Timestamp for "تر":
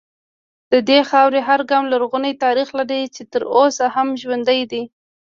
3.33-3.41